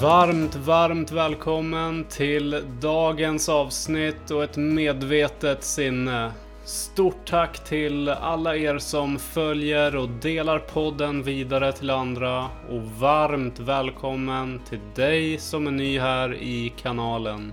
[0.00, 6.32] Varmt, varmt välkommen till dagens avsnitt och ett medvetet sinne.
[6.64, 13.58] Stort tack till alla er som följer och delar podden vidare till andra och varmt
[13.58, 17.52] välkommen till dig som är ny här i kanalen.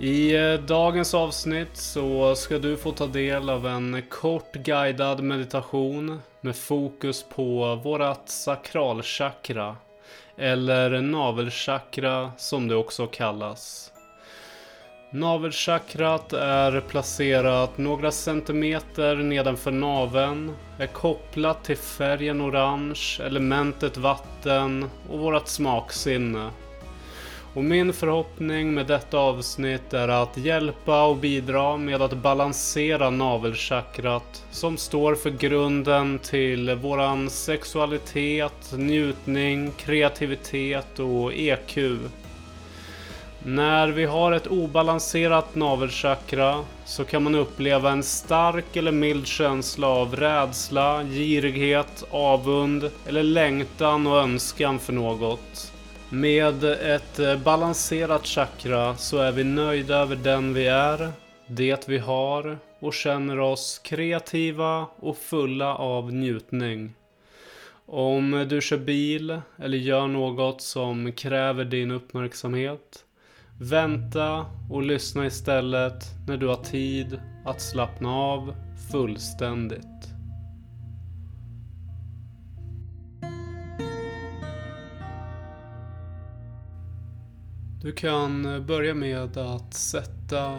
[0.00, 6.20] I eh, dagens avsnitt så ska du få ta del av en kort guidad meditation
[6.40, 9.76] med fokus på vårat sakralchakra
[10.38, 13.92] eller navelchakra som det också kallas.
[15.10, 25.18] Navelchakrat är placerat några centimeter nedanför naveln, är kopplat till färgen orange, elementet vatten och
[25.18, 26.50] vårt smaksinne.
[27.56, 34.44] Och min förhoppning med detta avsnitt är att hjälpa och bidra med att balansera navelchakrat
[34.50, 41.78] som står för grunden till våran sexualitet, njutning, kreativitet och EQ.
[43.42, 49.88] När vi har ett obalanserat navelchakra så kan man uppleva en stark eller mild känsla
[49.88, 55.72] av rädsla, girighet, avund eller längtan och önskan för något.
[56.16, 61.12] Med ett eh, balanserat chakra så är vi nöjda över den vi är,
[61.46, 66.94] det vi har och känner oss kreativa och fulla av njutning.
[67.86, 73.04] Om du kör bil eller gör något som kräver din uppmärksamhet
[73.60, 78.54] Vänta och lyssna istället när du har tid att slappna av
[78.92, 79.95] fullständigt.
[87.80, 90.56] Du kan eh, börja med att sätta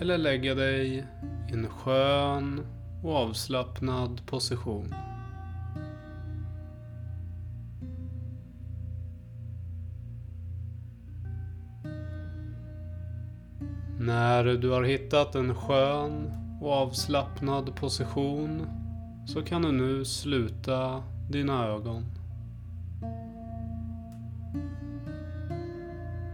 [0.00, 1.04] eller lägga dig
[1.48, 2.66] i en skön
[3.02, 4.94] och avslappnad position.
[13.98, 18.66] När du har hittat en skön och avslappnad position
[19.26, 22.15] så kan du nu sluta dina ögon.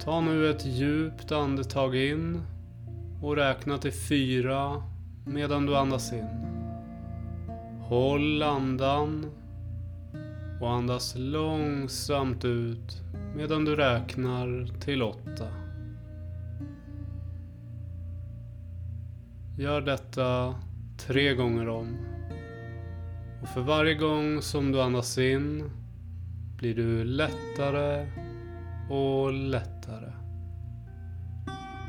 [0.04, 2.42] Ta nu ett djupt andetag in
[3.20, 4.82] och räkna till fyra
[5.26, 6.26] medan du andas in.
[7.80, 9.30] Håll andan
[10.60, 13.02] och andas långsamt ut
[13.36, 15.46] medan du räknar till åtta.
[19.58, 20.54] Gör detta
[20.98, 21.96] tre gånger om.
[23.42, 25.70] Och för varje gång som du andas in
[26.56, 28.06] blir du lättare
[28.92, 30.12] och lättare.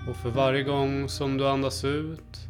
[0.09, 2.47] Och för varje gång som du andas ut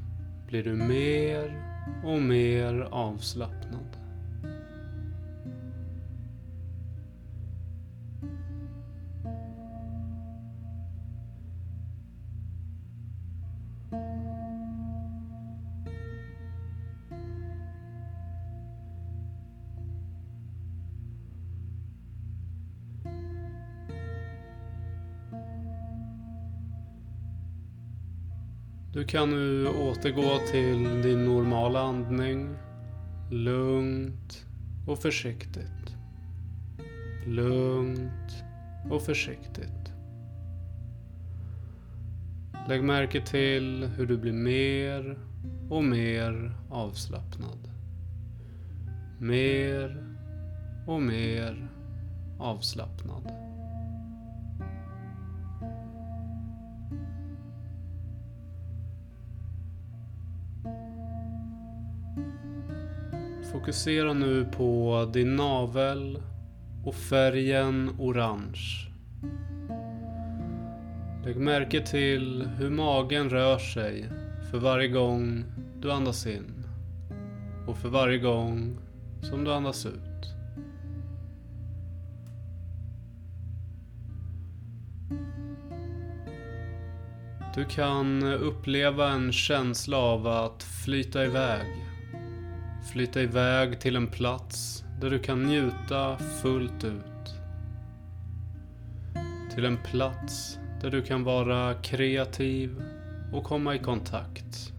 [0.48, 1.64] blir du mer
[2.06, 4.03] och mer avslappnad.
[28.94, 32.56] Du kan nu återgå till din normala andning.
[33.32, 34.46] Lugnt
[34.88, 35.96] och försiktigt.
[37.28, 38.44] Lugnt
[38.92, 39.94] och försiktigt.
[42.68, 45.18] Lägg märke till hur du blir mer
[45.70, 47.70] och mer avslappnad.
[49.20, 50.04] Mer
[50.88, 51.68] och mer
[52.40, 53.32] avslappnad.
[63.64, 66.18] Fokusera nu på din navel
[66.86, 68.90] och färgen orange.
[71.26, 74.10] Lägg märke till hur magen rör sig
[74.52, 75.46] för varje gång
[75.80, 76.66] du andas in
[77.68, 78.78] och för varje gång
[79.22, 80.34] som du andas ut.
[87.56, 91.93] Du kan uppleva en känsla av att flyta iväg
[92.92, 97.36] Flytta iväg till en plats där du kan njuta fullt ut.
[99.54, 102.82] Till en plats där du kan vara kreativ
[103.34, 104.74] och komma i kontakt.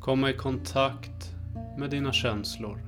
[0.00, 1.34] Komma i kontakt
[1.78, 2.78] med dina känslor.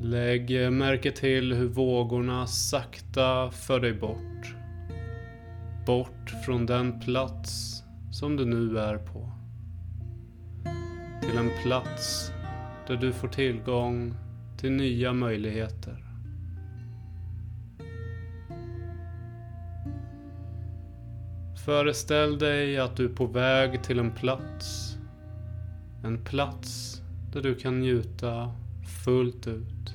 [0.00, 4.57] Lägg märke till hur vågorna sakta för dig bort
[5.88, 9.32] bort från den plats som du nu är på.
[11.22, 12.32] till en plats
[12.86, 14.14] där du får tillgång
[14.56, 16.04] till nya möjligheter.
[21.64, 24.96] Föreställ dig att du är på väg till en plats.
[26.04, 27.02] En plats
[27.32, 28.52] där du kan njuta
[29.04, 29.94] fullt ut.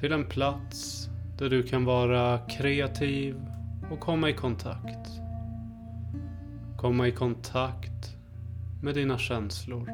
[0.00, 1.08] Till en plats
[1.38, 3.49] där du kan vara kreativ
[3.90, 5.20] och komma i kontakt.
[6.76, 8.16] Komma i kontakt
[8.82, 9.90] med dina känslor.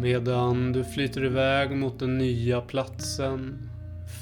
[0.00, 3.68] Medan du flyter iväg mot den nya platsen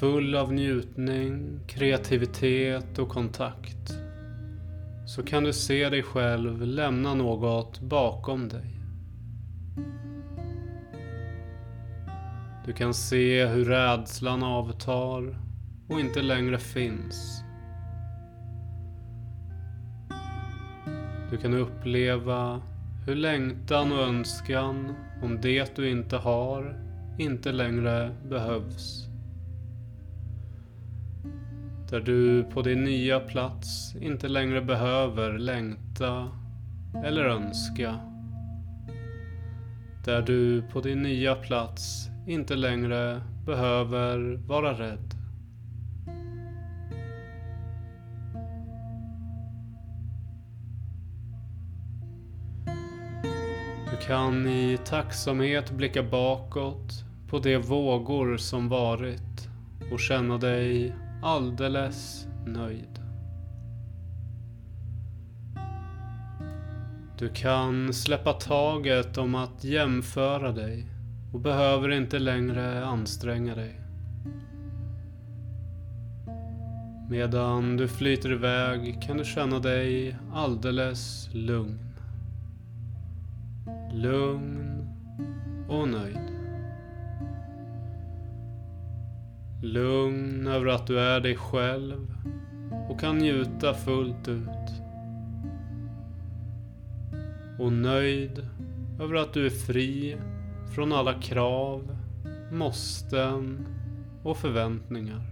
[0.00, 3.98] full av njutning, kreativitet och kontakt
[5.06, 8.73] så kan du se dig själv lämna något bakom dig.
[12.64, 15.38] Du kan se hur rädslan avtar
[15.88, 17.44] och inte längre finns.
[21.30, 22.62] Du kan uppleva
[23.06, 26.80] hur längtan och önskan om det du inte har
[27.18, 29.08] inte längre behövs.
[31.90, 36.28] Där du på din nya plats inte längre behöver längta
[37.04, 37.98] eller önska.
[40.04, 45.14] Där du på din nya plats inte längre behöver vara rädd.
[53.90, 59.48] Du kan i tacksamhet blicka bakåt på de vågor som varit
[59.92, 63.00] och känna dig alldeles nöjd.
[67.18, 70.93] Du kan släppa taget om att jämföra dig
[71.34, 73.80] och behöver inte längre anstränga dig.
[77.10, 81.78] Medan du flyter iväg kan du känna dig alldeles lugn.
[83.92, 84.86] Lugn
[85.68, 86.18] och nöjd.
[89.62, 92.14] Lugn över att du är dig själv
[92.88, 94.82] och kan njuta fullt ut.
[97.58, 98.48] Och nöjd
[99.00, 100.16] över att du är fri
[100.74, 101.96] från alla krav,
[102.52, 103.66] måsten
[104.22, 105.22] och förväntningar.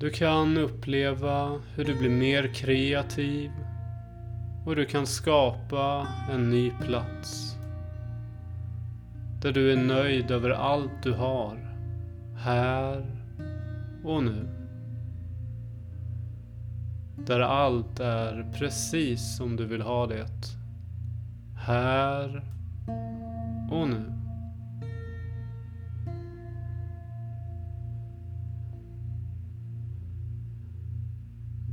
[0.00, 3.50] Du kan uppleva hur du blir mer kreativ
[4.66, 7.56] och du kan skapa en ny plats.
[9.42, 11.56] Där du är nöjd över allt du har,
[12.36, 13.06] här
[14.04, 14.61] och nu.
[17.26, 20.26] Där allt är precis som du vill ha det.
[21.56, 22.42] Här
[23.70, 24.12] och nu.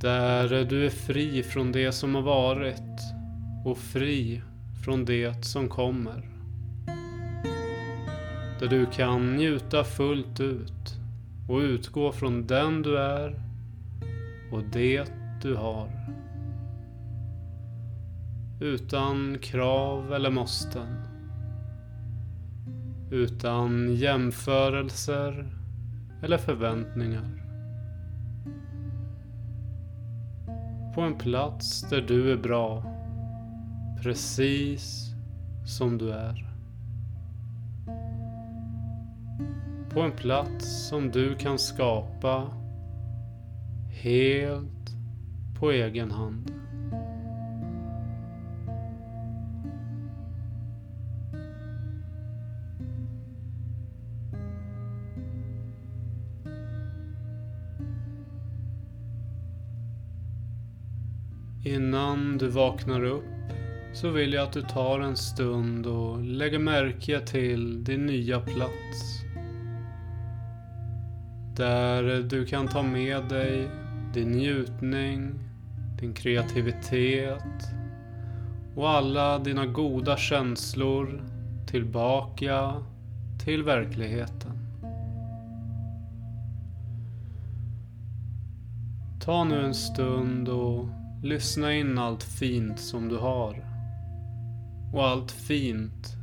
[0.01, 2.99] Där du är fri från det som har varit
[3.65, 4.41] och fri
[4.83, 6.29] från det som kommer.
[8.59, 10.95] Där du kan njuta fullt ut
[11.49, 13.41] och utgå från den du är
[14.51, 15.89] och det du har.
[18.61, 20.87] Utan krav eller måsten.
[23.11, 25.47] Utan jämförelser
[26.23, 27.45] eller förväntningar.
[30.95, 32.83] På en plats där du är bra.
[34.03, 35.13] Precis
[35.65, 36.49] som du är.
[39.89, 42.47] På en plats som du kan skapa
[43.89, 44.98] helt
[45.59, 46.51] på egen hand.
[61.63, 63.23] Innan du vaknar upp
[63.93, 69.23] så vill jag att du tar en stund och lägger märke till din nya plats.
[71.57, 73.67] Där du kan ta med dig
[74.13, 75.48] din njutning,
[75.99, 77.73] din kreativitet
[78.75, 81.23] och alla dina goda känslor
[81.67, 82.83] tillbaka
[83.45, 84.51] till verkligheten.
[89.21, 90.89] Ta nu en stund och
[91.23, 93.65] Lyssna in allt fint som du har.
[94.93, 96.15] Och allt fint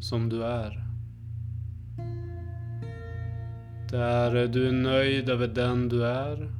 [0.00, 0.84] som du är.
[3.90, 6.53] Där du är nöjd över den du är.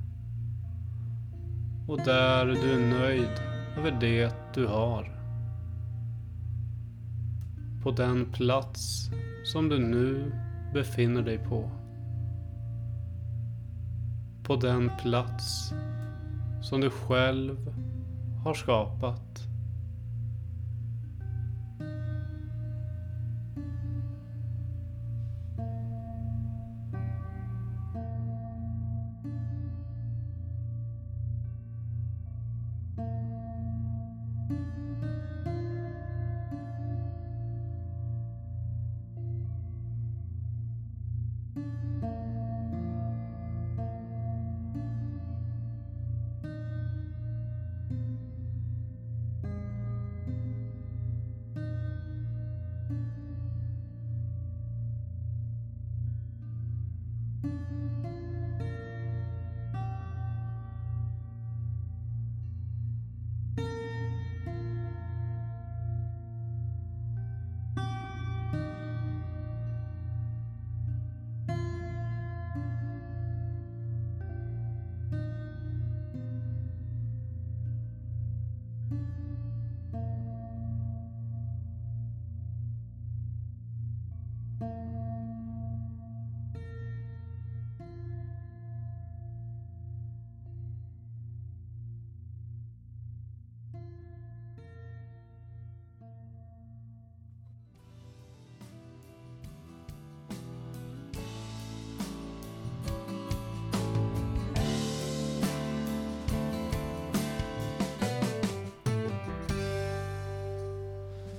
[1.89, 3.41] Och där du är nöjd
[3.77, 5.15] över det du har.
[7.85, 9.11] på den plats
[9.45, 10.33] som du nu
[10.75, 11.71] befinner dig på.
[14.43, 15.73] På den plats
[16.63, 17.57] som du själv
[18.45, 19.34] har skapat.